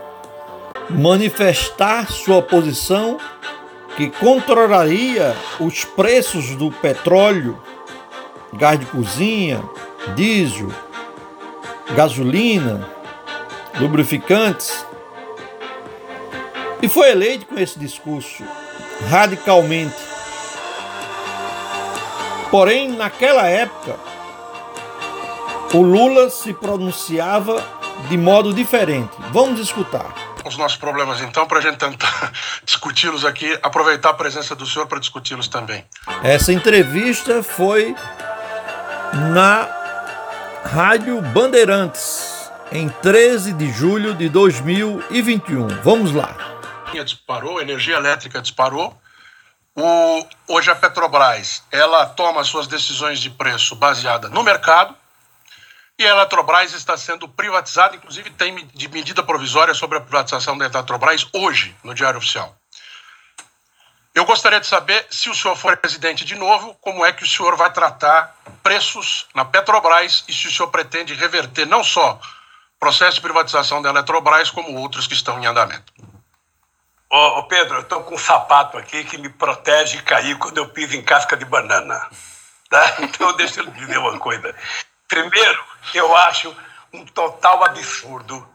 manifestar 0.90 2.10
sua 2.10 2.42
posição 2.42 3.18
que 3.96 4.10
controlaria 4.10 5.34
os 5.58 5.84
preços 5.84 6.54
do 6.54 6.70
petróleo, 6.70 7.60
gás 8.52 8.78
de 8.78 8.86
cozinha, 8.86 9.62
diesel, 10.14 10.70
gasolina, 11.94 12.88
lubrificantes. 13.80 14.84
E 16.82 16.88
foi 16.88 17.10
eleito 17.10 17.46
com 17.46 17.58
esse 17.58 17.78
discurso 17.78 18.44
radicalmente. 19.08 19.96
Porém, 22.50 22.92
naquela 22.92 23.46
época, 23.46 23.96
o 25.74 25.83
Lula 25.83 26.31
se 26.31 26.52
pronunciava 26.55 27.62
de 28.09 28.16
modo 28.16 28.52
diferente. 28.52 29.12
Vamos 29.33 29.61
escutar. 29.61 30.14
Os 30.44 30.57
nossos 30.57 30.76
problemas, 30.76 31.20
então, 31.20 31.46
para 31.46 31.59
a 31.59 31.61
gente 31.61 31.76
tentar 31.76 32.33
discuti-los 32.64 33.24
aqui, 33.24 33.59
aproveitar 33.62 34.11
a 34.11 34.14
presença 34.14 34.55
do 34.55 34.64
senhor 34.64 34.87
para 34.87 35.00
discuti-los 35.00 35.48
também. 35.48 35.85
Essa 36.22 36.52
entrevista 36.52 37.42
foi 37.42 37.96
na 39.33 39.68
Rádio 40.64 41.20
Bandeirantes, 41.20 42.50
em 42.70 42.88
13 42.88 43.52
de 43.55 43.72
julho 43.72 44.14
de 44.14 44.29
2021. 44.29 45.68
Vamos 45.83 46.12
lá. 46.12 46.37
Disparou, 47.05 47.59
a 47.59 47.62
energia 47.62 47.96
elétrica 47.96 48.40
disparou. 48.40 48.96
O, 49.74 50.26
hoje 50.48 50.70
a 50.70 50.74
Petrobras 50.74 51.62
ela 51.70 52.07
toma 52.07 52.42
suas 52.42 52.66
decisões 52.66 53.20
de 53.20 53.29
preço 53.29 53.76
baseada 53.76 54.31
no 54.31 54.42
mercado 54.42 54.94
e 55.98 56.06
a 56.06 56.11
Eletrobras 56.11 56.74
está 56.74 56.96
sendo 56.96 57.28
privatizada, 57.28 57.96
inclusive 57.96 58.30
tem 58.30 58.66
de 58.74 58.88
medida 58.88 59.22
provisória 59.22 59.72
sobre 59.72 59.98
a 59.98 60.00
privatização 60.00 60.56
da 60.56 60.66
Eletrobras 60.66 61.26
hoje, 61.32 61.74
no 61.82 61.94
Diário 61.94 62.18
Oficial. 62.18 62.54
Eu 64.14 64.24
gostaria 64.24 64.59
de 64.59 64.66
saber, 64.66 65.06
se 65.11 65.28
o 65.28 65.35
senhor 65.35 65.56
for 65.56 65.76
presidente 65.76 66.24
de 66.24 66.35
novo, 66.35 66.74
como 66.80 67.04
é 67.04 67.12
que 67.12 67.22
o 67.22 67.26
senhor 67.26 67.54
vai 67.54 67.70
tratar 67.70 68.35
preços 68.62 69.26
na 69.35 69.44
Petrobras 69.44 70.24
e 70.26 70.32
se 70.32 70.48
o 70.48 70.50
senhor 70.50 70.68
pretende 70.68 71.12
reverter 71.12 71.66
não 71.66 71.85
só 71.85 72.14
o 72.14 72.78
processo 72.80 73.16
de 73.16 73.20
privatização 73.20 73.82
da 73.82 73.90
Eletrobras, 73.90 74.50
como 74.50 74.74
outros 74.78 75.06
que 75.06 75.14
estão 75.14 75.38
em 75.38 75.46
andamento. 75.46 75.92
Ô, 77.11 77.38
ô 77.38 77.42
Pedro, 77.44 77.76
eu 77.76 77.82
estou 77.82 78.02
com 78.04 78.14
um 78.14 78.18
sapato 78.18 78.76
aqui 78.78 79.04
que 79.04 79.18
me 79.18 79.28
protege 79.28 80.02
cair 80.02 80.37
quando 80.38 80.59
eu 80.59 80.68
piso 80.68 80.96
em 80.96 81.02
casca 81.02 81.37
de 81.37 81.44
banana. 81.44 82.09
Tá? 82.68 82.96
Então 82.98 83.32
deixa 83.37 83.61
eu 83.61 83.70
dizer 83.70 83.96
uma 83.96 84.18
coisa. 84.18 84.52
Primeiro, 85.08 85.64
eu 85.94 86.16
acho 86.16 86.54
um 86.92 87.04
total 87.06 87.64
absurdo 87.64 88.46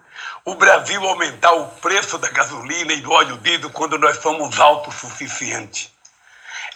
o 0.44 0.56
Brasil 0.56 1.06
aumentar 1.08 1.54
o 1.54 1.68
preço 1.68 2.18
da 2.18 2.30
gasolina 2.30 2.94
e 2.94 3.02
do 3.02 3.12
óleo 3.12 3.38
diesel 3.38 3.70
quando 3.70 3.98
nós 3.98 4.18
somos 4.18 4.60
autossuficientes. 4.60 5.92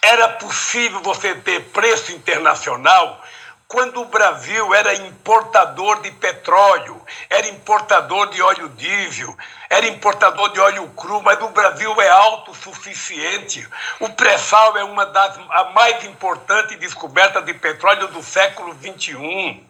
Era 0.01 0.29
possível 0.29 1.01
você 1.01 1.33
ter 1.35 1.61
preço 1.71 2.11
internacional 2.11 3.23
quando 3.67 4.01
o 4.01 4.06
Brasil 4.06 4.73
era 4.75 4.93
importador 4.93 6.01
de 6.01 6.12
petróleo, 6.12 7.01
era 7.30 7.47
importador 7.47 8.30
de 8.30 8.41
óleo 8.41 8.69
diesel, 8.69 9.36
era 9.69 9.88
importador 9.88 10.51
de 10.51 10.60
óleo 10.60 10.88
cru, 10.95 11.21
mas 11.21 11.41
o 11.41 11.49
Brasil 11.49 11.99
é 11.99 12.10
autossuficiente. 12.10 13.67
O 13.99 14.10
pré-sal 14.10 14.78
é 14.78 14.84
uma 14.84 15.06
das 15.06 15.38
a 15.49 15.71
mais 15.73 16.04
importantes 16.06 16.78
descobertas 16.78 17.43
de 17.43 17.54
petróleo 17.56 18.08
do 18.10 18.21
século 18.21 18.73
XXI. 18.75 19.65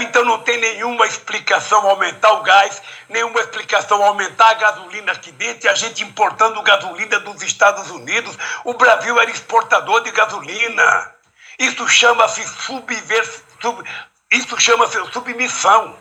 Então 0.00 0.24
não 0.24 0.38
tem 0.38 0.58
nenhuma 0.58 1.06
explicação 1.06 1.86
aumentar 1.88 2.32
o 2.32 2.42
gás, 2.42 2.80
nenhuma 3.08 3.40
explicação 3.40 4.02
aumentar 4.02 4.48
a 4.48 4.54
gasolina 4.54 5.12
aqui 5.12 5.30
dentro, 5.30 5.66
e 5.66 5.68
a 5.68 5.74
gente 5.74 6.02
importando 6.02 6.62
gasolina 6.62 7.20
dos 7.20 7.42
Estados 7.42 7.90
Unidos. 7.90 8.36
O 8.64 8.72
Brasil 8.72 9.20
era 9.20 9.30
exportador 9.30 10.02
de 10.02 10.10
gasolina. 10.10 11.13
Isso 11.58 11.88
chama-se. 11.88 12.42
Sub... 12.46 12.84
Isso 14.32 14.60
chama-se 14.60 14.98
submissão. 15.12 15.96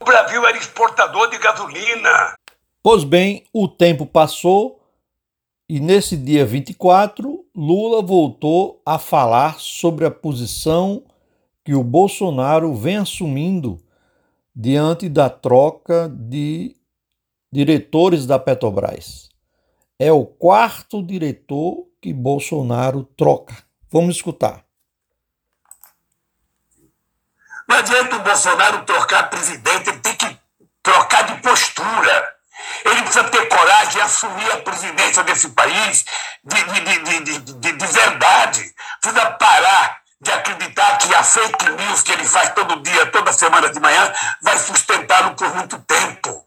O 0.00 0.04
Brasil 0.04 0.46
era 0.46 0.56
exportador 0.56 1.30
de 1.30 1.38
gasolina. 1.38 2.36
Pois 2.82 3.02
bem, 3.02 3.44
o 3.52 3.66
tempo 3.66 4.06
passou 4.06 4.86
e 5.68 5.80
nesse 5.80 6.16
dia 6.16 6.46
24, 6.46 7.44
Lula 7.52 8.00
voltou 8.00 8.80
a 8.86 9.00
falar 9.00 9.58
sobre 9.58 10.04
a 10.06 10.10
posição 10.12 11.02
que 11.64 11.74
o 11.74 11.82
Bolsonaro 11.82 12.72
vem 12.72 12.98
assumindo 12.98 13.76
diante 14.54 15.08
da 15.08 15.28
troca 15.28 16.08
de 16.08 16.76
diretores 17.52 18.26
da 18.26 18.38
Petrobras. 18.38 19.28
É 19.98 20.12
o 20.12 20.24
quarto 20.24 21.02
diretor 21.02 21.88
que 22.00 22.12
Bolsonaro 22.12 23.02
troca. 23.16 23.56
Vamos 23.90 24.14
escutar. 24.14 24.65
Não 27.68 27.76
adianta 27.76 28.16
o 28.16 28.20
Bolsonaro 28.20 28.84
trocar 28.84 29.28
presidente, 29.28 29.88
ele 29.90 29.98
tem 29.98 30.14
que 30.14 30.38
trocar 30.82 31.24
de 31.24 31.34
postura. 31.42 32.36
Ele 32.84 33.02
precisa 33.02 33.24
ter 33.24 33.48
coragem 33.48 33.92
de 33.92 34.00
assumir 34.00 34.52
a 34.52 34.58
presidência 34.58 35.22
desse 35.24 35.48
país 35.50 36.04
de, 36.44 36.62
de, 36.64 37.20
de, 37.20 37.38
de, 37.38 37.72
de 37.72 37.86
verdade. 37.86 38.74
Precisa 39.00 39.30
parar 39.32 40.00
de 40.20 40.32
acreditar 40.32 40.98
que 40.98 41.14
a 41.14 41.22
fake 41.22 41.70
news 41.70 42.02
que 42.02 42.12
ele 42.12 42.26
faz 42.26 42.50
todo 42.54 42.80
dia, 42.82 43.06
toda 43.06 43.32
semana 43.32 43.68
de 43.68 43.78
manhã, 43.80 44.12
vai 44.42 44.58
sustentá-lo 44.58 45.34
por 45.34 45.54
muito 45.54 45.78
tempo. 45.80 46.44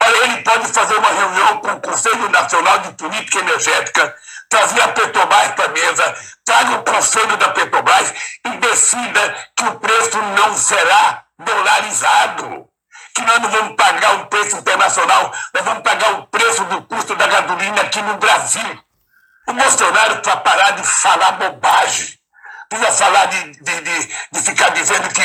Olha, 0.00 0.16
ele 0.24 0.42
pode 0.42 0.68
fazer 0.72 0.94
uma 0.96 1.12
reunião 1.12 1.58
com 1.58 1.72
o 1.72 1.80
Conselho 1.80 2.28
Nacional 2.28 2.78
de 2.78 2.92
Política 2.92 3.40
Energética, 3.40 4.14
trazer 4.48 4.80
a 4.80 4.88
Petrobras 4.88 5.52
para 5.52 5.64
a 5.66 5.68
mesa, 5.68 6.16
traga 6.44 6.76
o 6.76 6.84
Conselho 6.84 7.36
da 7.36 7.50
Petrobras 7.50 8.14
e 8.46 8.50
decida 8.58 9.48
que 9.56 9.64
o 9.64 9.78
preço 9.78 10.18
não 10.18 10.56
será 10.56 11.24
dolarizado. 11.38 12.66
Que 13.14 13.22
nós 13.22 13.40
não 13.40 13.50
vamos 13.50 13.76
pagar 13.76 14.14
o 14.14 14.26
preço 14.26 14.56
internacional, 14.56 15.32
nós 15.52 15.64
vamos 15.64 15.82
pagar 15.82 16.12
o 16.12 16.26
preço 16.28 16.64
do 16.64 16.82
custo 16.82 17.16
da 17.16 17.26
gasolina 17.26 17.82
aqui 17.82 18.00
no 18.00 18.16
Brasil. 18.16 18.84
O 19.48 19.52
Bolsonaro 19.52 20.20
para 20.22 20.36
parar 20.36 20.70
de 20.72 20.86
falar 20.86 21.32
bobagem 21.32 22.18
precisa 22.68 22.92
falar 22.92 23.24
de, 23.26 23.52
de, 23.52 23.80
de, 23.80 24.14
de, 24.32 24.42
ficar 24.42 24.68
dizendo 24.70 25.08
que 25.08 25.22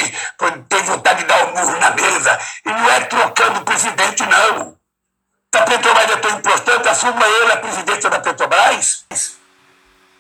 tem 0.70 0.84
vontade 0.84 1.20
de 1.20 1.26
dar 1.26 1.46
um 1.46 1.52
murro 1.52 1.80
na 1.80 1.92
mesa. 1.92 2.40
E 2.66 2.70
não 2.70 2.90
é 2.90 3.02
trocando 3.02 3.60
o 3.60 3.66
presidente, 3.66 4.26
não. 4.26 4.78
A 5.54 5.62
Petrobras 5.62 6.10
é 6.10 6.18
tão 6.18 6.38
importante, 6.38 6.90
assuma 6.90 7.28
ele 7.28 7.52
a 7.52 7.58
presidência 7.58 8.10
da 8.10 8.20
Petrobras. 8.20 9.06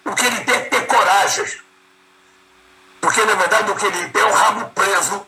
O 0.06 0.13
que 0.13 0.26
ele 0.26 0.39
tem 0.41 0.56
é 0.56 0.60
que 0.62 0.69
ter 0.69 0.86
coragem. 0.86 1.46
Porque, 3.02 3.26
na 3.26 3.34
verdade, 3.34 3.72
o 3.72 3.76
que 3.76 3.86
ele 3.86 4.10
tem 4.10 4.22
é 4.22 4.26
o 4.26 4.32
rabo 4.32 4.69
preso. 4.69 5.26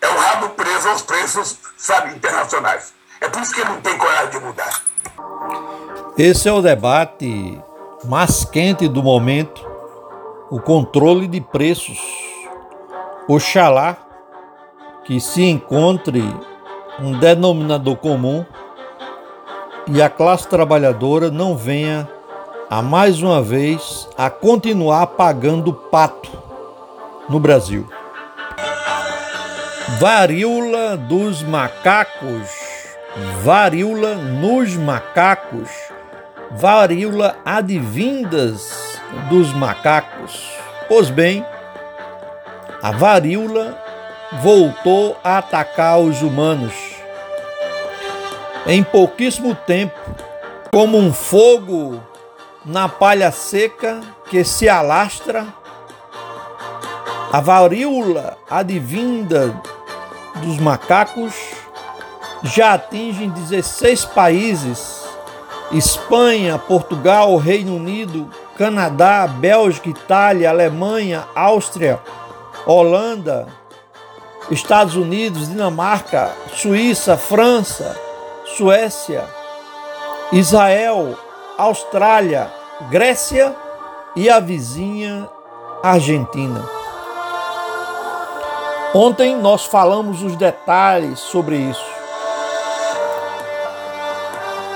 É 0.00 0.08
o 0.08 0.18
rabo 0.18 0.48
preso 0.50 0.88
aos 0.88 1.02
preços, 1.02 1.58
sabe, 1.76 2.14
internacionais. 2.14 2.92
É 3.20 3.28
por 3.28 3.40
isso 3.40 3.54
que 3.54 3.60
ele 3.60 3.70
não 3.70 3.80
tem 3.80 3.96
coragem 3.96 4.30
de 4.30 4.40
mudar. 4.40 4.82
Esse 6.18 6.48
é 6.48 6.52
o 6.52 6.60
debate 6.60 7.60
mais 8.04 8.44
quente 8.44 8.88
do 8.88 9.02
momento 9.02 9.64
o 10.50 10.60
controle 10.60 11.26
de 11.26 11.40
preços. 11.40 11.98
Oxalá 13.28 13.96
que 15.04 15.20
se 15.20 15.44
encontre 15.44 16.22
um 17.00 17.18
denominador 17.18 17.96
comum 17.96 18.44
e 19.88 20.02
a 20.02 20.10
classe 20.10 20.48
trabalhadora 20.48 21.30
não 21.30 21.56
venha 21.56 22.08
a 22.68 22.82
mais 22.82 23.22
uma 23.22 23.40
vez 23.40 24.08
a 24.18 24.28
continuar 24.28 25.06
pagando 25.08 25.72
pato 25.72 26.30
no 27.28 27.38
Brasil. 27.38 27.88
Varíola 30.00 30.96
dos 30.96 31.42
macacos, 31.44 32.50
varíola 33.42 34.16
nos 34.16 34.74
macacos, 34.76 35.70
varíola 36.50 37.36
advindas 37.44 39.00
dos 39.28 39.52
macacos. 39.52 40.50
Pois 40.88 41.08
bem, 41.08 41.46
a 42.82 42.90
varíola 42.90 43.80
voltou 44.42 45.16
a 45.22 45.38
atacar 45.38 46.00
os 46.00 46.20
humanos. 46.22 46.95
Em 48.68 48.82
pouquíssimo 48.82 49.54
tempo, 49.54 49.94
como 50.72 50.98
um 50.98 51.12
fogo 51.12 52.02
na 52.64 52.88
palha 52.88 53.30
seca 53.30 54.00
que 54.28 54.42
se 54.42 54.68
alastra, 54.68 55.46
a 57.32 57.40
varíola 57.40 58.36
advinda 58.50 59.54
dos 60.42 60.58
macacos 60.58 61.32
já 62.42 62.74
atinge 62.74 63.28
16 63.28 64.04
países: 64.06 65.04
Espanha, 65.70 66.58
Portugal, 66.58 67.36
Reino 67.36 67.76
Unido, 67.76 68.28
Canadá, 68.58 69.28
Bélgica, 69.28 69.88
Itália, 69.88 70.50
Alemanha, 70.50 71.24
Áustria, 71.36 72.00
Holanda, 72.66 73.46
Estados 74.50 74.96
Unidos, 74.96 75.48
Dinamarca, 75.48 76.32
Suíça, 76.52 77.16
França, 77.16 78.05
Suécia, 78.54 79.26
Israel, 80.32 81.18
Austrália, 81.58 82.50
Grécia 82.88 83.54
e 84.14 84.30
a 84.30 84.38
vizinha 84.38 85.28
Argentina. 85.82 86.64
Ontem 88.94 89.36
nós 89.36 89.64
falamos 89.64 90.22
os 90.22 90.36
detalhes 90.36 91.18
sobre 91.18 91.56
isso. 91.56 91.84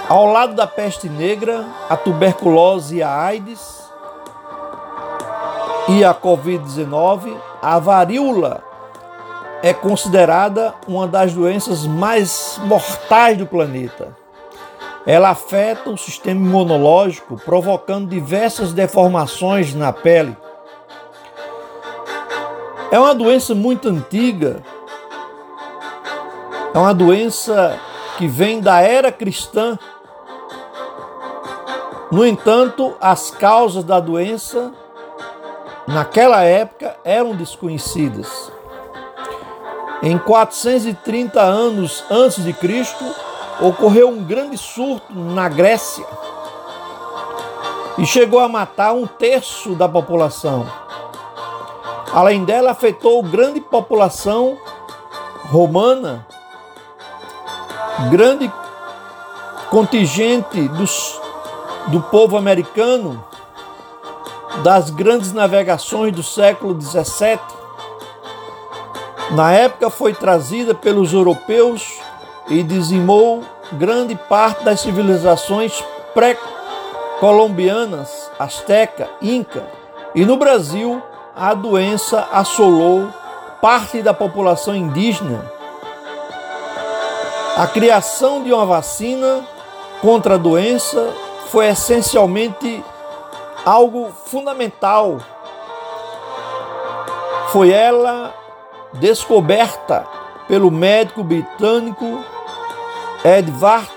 Ao 0.09 0.27
lado 0.27 0.55
da 0.55 0.67
peste 0.67 1.09
negra, 1.09 1.65
a 1.89 1.97
tuberculose 1.97 2.97
e 2.97 3.03
a 3.03 3.23
AIDS 3.23 3.89
e 5.89 6.05
a 6.05 6.13
Covid-19, 6.13 7.35
a 7.63 7.79
varíola 7.79 8.70
é 9.63 9.73
considerada 9.75 10.75
uma 10.87 11.07
das 11.07 11.33
doenças 11.33 11.87
mais 11.87 12.61
mortais 12.65 13.37
do 13.37 13.47
planeta. 13.47 14.17
Ela 15.07 15.31
afeta 15.31 15.91
o 15.91 15.97
sistema 15.97 16.41
imunológico, 16.41 17.37
provocando 17.45 18.09
diversas 18.09 18.73
deformações 18.73 19.75
na 19.75 19.93
pele. 19.93 20.37
É 22.91 22.99
uma 22.99 23.15
doença 23.15 23.55
muito 23.55 23.89
antiga. 23.89 24.63
É 26.75 26.79
uma 26.79 26.95
doença 26.95 27.79
que 28.19 28.27
vem 28.27 28.61
da 28.61 28.81
era 28.81 29.11
cristã 29.11 29.79
no 32.11 32.27
entanto, 32.27 32.97
as 33.01 33.31
causas 33.31 33.85
da 33.85 34.01
doença 34.01 34.73
naquela 35.87 36.43
época 36.43 36.97
eram 37.05 37.37
desconhecidas. 37.37 38.51
Em 40.03 40.17
430 40.17 41.41
anos 41.41 42.03
antes 42.11 42.43
de 42.43 42.53
Cristo, 42.53 43.05
ocorreu 43.61 44.09
um 44.09 44.25
grande 44.25 44.57
surto 44.57 45.13
na 45.15 45.49
Grécia 45.49 46.07
e 47.99 48.07
chegou 48.07 48.41
a 48.41 48.49
matar 48.49 48.93
um 48.93 49.07
terço 49.07 49.75
da 49.75 49.87
população. 49.87 50.67
Além 52.13 52.45
dela, 52.45 52.71
afetou 52.71 53.23
grande 53.23 53.61
população 53.61 54.57
romana, 55.51 56.27
grande 58.11 58.51
contingente 59.69 60.67
dos 60.69 61.21
do 61.89 62.01
povo 62.01 62.37
americano, 62.37 63.23
das 64.63 64.91
grandes 64.91 65.33
navegações 65.33 66.13
do 66.15 66.23
século 66.23 66.81
XVII. 66.81 67.60
Na 69.33 69.53
época 69.53 69.91
foi 69.91 70.13
trazida 70.13 70.75
pelos 70.75 71.13
europeus 71.13 72.01
e 72.49 72.65
dizimou 72.65 73.45
grande 73.73 74.17
parte 74.17 74.65
das 74.65 74.81
civilizações 74.81 75.85
pré-colombianas, 76.13 78.29
asteca, 78.37 79.09
inca, 79.23 79.65
e 80.17 80.25
no 80.25 80.37
Brasil 80.37 81.01
a 81.37 81.55
doença 81.55 82.27
assolou 82.33 83.09
parte 83.61 84.03
da 84.03 84.13
população 84.13 84.75
indígena. 84.75 85.45
A 87.57 87.69
criação 87.69 88.43
de 88.43 88.53
uma 88.53 88.67
vacina 88.67 89.47
contra 90.01 90.35
a 90.35 90.39
doença 90.39 91.09
foi 91.51 91.69
essencialmente 91.69 92.83
algo 93.65 94.11
fundamental. 94.25 95.19
Foi 97.53 97.71
ela 97.71 98.40
descoberta 98.95 100.07
pelo 100.49 100.71
médico 100.71 101.23
britânico 101.23 102.25
Edward 103.25 103.89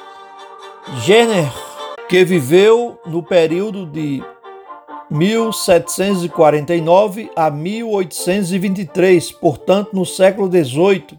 Jenner, 1.02 1.52
que 2.10 2.24
viveu 2.24 3.00
no 3.06 3.22
período 3.24 3.86
de 3.86 4.24
1749 5.10 7.32
a 7.36 7.50
1823, 7.50 9.32
portanto, 9.32 9.90
no 9.94 10.06
século 10.06 10.52
XVIII. 10.52 11.18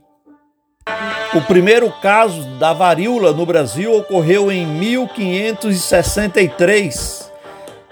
O 1.35 1.41
primeiro 1.43 1.93
caso 2.01 2.45
da 2.59 2.73
varíola 2.73 3.33
no 3.33 3.45
Brasil 3.47 3.97
ocorreu 3.97 4.53
em 4.53 4.67
1563, 4.67 7.33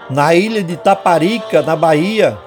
na 0.09 0.35
ilha 0.35 0.63
de 0.63 0.77
Taparica, 0.77 1.61
na 1.61 1.75
Bahia. 1.75 2.37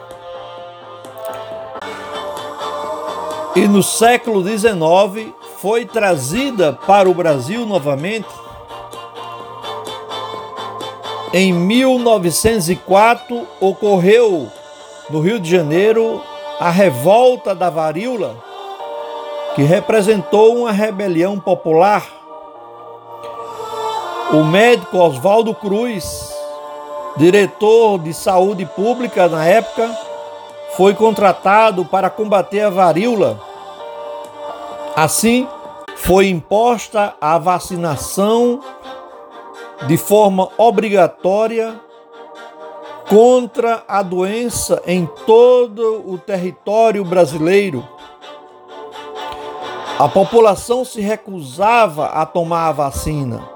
E 3.56 3.66
no 3.66 3.82
século 3.82 4.46
XIX 4.46 5.34
foi 5.58 5.84
trazida 5.84 6.78
para 6.86 7.08
o 7.08 7.14
Brasil 7.14 7.66
novamente 7.66 8.28
em 11.38 11.52
1904 11.52 13.46
ocorreu 13.60 14.50
no 15.10 15.20
Rio 15.20 15.38
de 15.38 15.50
Janeiro 15.50 16.22
a 16.58 16.70
revolta 16.70 17.54
da 17.54 17.68
varíola, 17.68 18.36
que 19.54 19.62
representou 19.62 20.56
uma 20.56 20.72
rebelião 20.72 21.38
popular. 21.38 22.06
O 24.32 24.44
médico 24.44 24.96
Oswaldo 24.96 25.54
Cruz, 25.54 26.32
diretor 27.18 27.98
de 27.98 28.14
saúde 28.14 28.64
pública 28.64 29.28
na 29.28 29.44
época, 29.44 29.94
foi 30.74 30.94
contratado 30.94 31.84
para 31.84 32.08
combater 32.08 32.60
a 32.62 32.70
varíola. 32.70 33.38
Assim, 34.96 35.46
foi 35.94 36.30
imposta 36.30 37.14
a 37.20 37.36
vacinação 37.36 38.60
de 39.86 39.98
forma 39.98 40.48
obrigatória 40.56 41.78
contra 43.06 43.84
a 43.86 44.00
doença 44.02 44.82
em 44.86 45.04
todo 45.26 46.02
o 46.10 46.16
território 46.16 47.04
brasileiro. 47.04 47.86
A 49.98 50.08
população 50.08 50.82
se 50.82 51.02
recusava 51.02 52.06
a 52.06 52.24
tomar 52.24 52.68
a 52.68 52.72
vacina. 52.72 53.46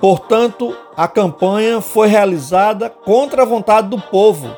Portanto, 0.00 0.72
a 0.96 1.08
campanha 1.08 1.80
foi 1.80 2.06
realizada 2.06 2.88
contra 2.88 3.42
a 3.42 3.44
vontade 3.44 3.88
do 3.88 4.00
povo, 4.00 4.48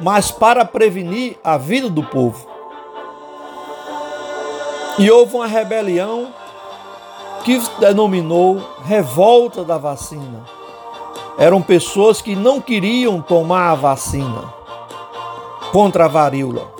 mas 0.00 0.28
para 0.28 0.64
prevenir 0.64 1.38
a 1.44 1.56
vida 1.56 1.88
do 1.88 2.02
povo. 2.02 2.51
E 4.98 5.10
houve 5.10 5.36
uma 5.36 5.46
rebelião 5.46 6.28
que 7.44 7.60
denominou 7.78 8.60
revolta 8.84 9.64
da 9.64 9.78
vacina. 9.78 10.44
Eram 11.38 11.62
pessoas 11.62 12.20
que 12.20 12.36
não 12.36 12.60
queriam 12.60 13.20
tomar 13.20 13.70
a 13.70 13.74
vacina 13.74 14.52
contra 15.72 16.04
a 16.04 16.08
varíola. 16.08 16.70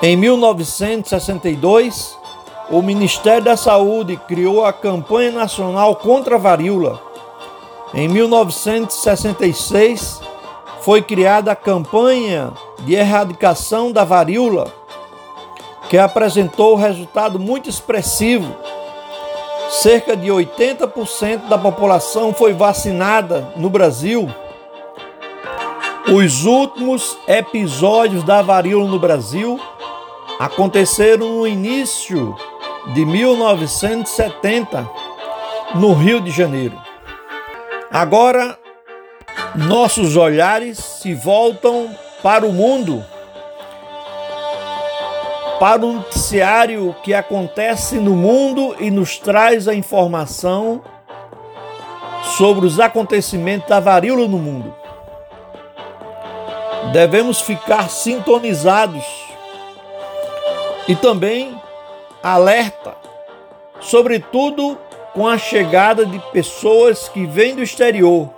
Em 0.00 0.16
1962, 0.16 2.16
o 2.70 2.80
Ministério 2.82 3.44
da 3.44 3.56
Saúde 3.56 4.16
criou 4.28 4.64
a 4.64 4.72
campanha 4.72 5.32
nacional 5.32 5.96
contra 5.96 6.36
a 6.36 6.38
varíola. 6.38 7.02
Em 7.92 8.08
1966, 8.08 10.20
foi 10.80 11.02
criada 11.02 11.52
a 11.52 11.56
campanha 11.56 12.52
de 12.80 12.94
erradicação 12.94 13.90
da 13.90 14.04
varíola, 14.04 14.72
que 15.88 15.98
apresentou 15.98 16.74
resultado 16.74 17.38
muito 17.38 17.68
expressivo 17.68 18.56
cerca 19.70 20.16
de 20.16 20.28
80% 20.28 21.48
da 21.48 21.58
população 21.58 22.32
foi 22.32 22.52
vacinada 22.52 23.52
no 23.56 23.68
Brasil. 23.68 24.28
Os 26.12 26.44
últimos 26.44 27.18
episódios 27.26 28.22
da 28.22 28.42
varíola 28.42 28.88
no 28.88 28.98
Brasil 28.98 29.60
aconteceram 30.38 31.28
no 31.28 31.46
início 31.46 32.36
de 32.94 33.04
1970, 33.04 34.88
no 35.74 35.92
Rio 35.94 36.20
de 36.20 36.30
Janeiro. 36.30 36.80
Agora, 37.90 38.56
nossos 39.56 40.16
olhares 40.16 40.78
se 40.78 41.14
voltam 41.14 41.90
para 42.22 42.46
o 42.46 42.52
mundo 42.52 43.04
para 45.58 45.84
o 45.84 45.92
noticiário 45.92 46.94
que 47.02 47.14
acontece 47.14 47.96
no 47.96 48.14
mundo 48.14 48.76
e 48.78 48.90
nos 48.90 49.18
traz 49.18 49.66
a 49.66 49.74
informação 49.74 50.82
sobre 52.36 52.66
os 52.66 52.78
acontecimentos 52.78 53.68
da 53.68 53.80
varíola 53.80 54.28
no 54.28 54.38
mundo. 54.38 54.74
Devemos 56.92 57.40
ficar 57.40 57.88
sintonizados 57.88 59.04
e 60.86 60.94
também 60.94 61.60
alerta, 62.22 62.94
sobretudo 63.80 64.78
com 65.14 65.26
a 65.26 65.38
chegada 65.38 66.04
de 66.04 66.18
pessoas 66.32 67.08
que 67.08 67.24
vêm 67.24 67.54
do 67.54 67.62
exterior. 67.62 68.28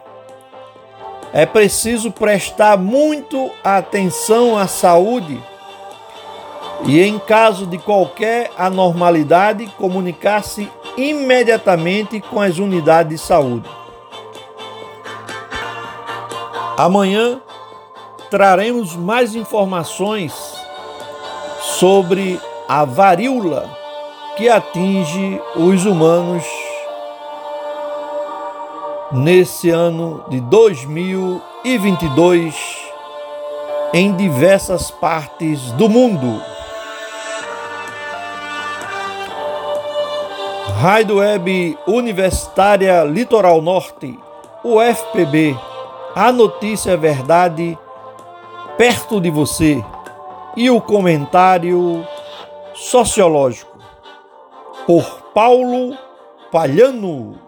É 1.33 1.45
preciso 1.45 2.11
prestar 2.11 2.79
muito 2.79 3.51
atenção 3.63 4.57
à 4.57 4.67
saúde 4.67 5.43
e, 6.87 7.03
em 7.03 7.19
caso 7.19 7.67
de 7.67 7.79
qualquer 7.79 8.53
anormalidade, 8.57 9.67
comunicar-se 9.79 10.71
imediatamente 10.97 12.21
com 12.21 12.41
as 12.41 12.59
unidades 12.59 13.21
de 13.21 13.27
saúde. 13.27 13.69
Amanhã 16.77 17.41
traremos 18.31 18.95
mais 18.95 19.35
informações 19.35 20.33
sobre 21.61 22.41
a 22.69 22.85
varíola 22.85 23.69
que 24.37 24.49
atinge 24.49 25.43
os 25.57 25.85
humanos 25.85 26.45
nesse 29.11 29.71
ano 29.71 30.23
de 30.29 30.41
2022 30.41 32.55
em 33.93 34.15
diversas 34.15 34.89
partes 34.91 35.73
do 35.73 35.89
mundo. 35.89 36.41
Rádio 40.81 41.17
Web 41.17 41.77
Universitária 41.89 43.03
Litoral 43.03 43.61
Norte, 43.61 44.17
UFPB, 44.63 45.59
a 46.15 46.31
notícia 46.31 46.93
é 46.93 46.97
verdade 46.97 47.77
perto 48.77 49.21
de 49.21 49.29
você 49.29 49.85
e 50.57 50.71
o 50.71 50.81
comentário 50.81 52.07
sociológico 52.77 53.77
por 54.87 55.21
Paulo 55.35 55.99
Palhano. 56.53 57.48